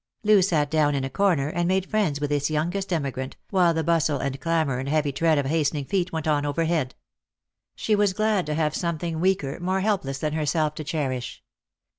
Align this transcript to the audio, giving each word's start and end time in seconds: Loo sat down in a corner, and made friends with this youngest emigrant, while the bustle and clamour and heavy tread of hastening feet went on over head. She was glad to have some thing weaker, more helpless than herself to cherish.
Loo 0.23 0.41
sat 0.41 0.71
down 0.71 0.95
in 0.95 1.03
a 1.03 1.11
corner, 1.11 1.49
and 1.49 1.67
made 1.67 1.85
friends 1.87 2.19
with 2.19 2.31
this 2.31 2.49
youngest 2.49 2.91
emigrant, 2.91 3.37
while 3.51 3.71
the 3.71 3.83
bustle 3.83 4.17
and 4.17 4.41
clamour 4.41 4.79
and 4.79 4.89
heavy 4.89 5.11
tread 5.11 5.37
of 5.37 5.45
hastening 5.45 5.85
feet 5.85 6.11
went 6.11 6.27
on 6.27 6.43
over 6.43 6.63
head. 6.65 6.95
She 7.75 7.95
was 7.95 8.11
glad 8.13 8.47
to 8.47 8.55
have 8.55 8.73
some 8.75 8.97
thing 8.97 9.19
weaker, 9.19 9.59
more 9.59 9.81
helpless 9.81 10.17
than 10.17 10.33
herself 10.33 10.73
to 10.73 10.83
cherish. 10.83 11.43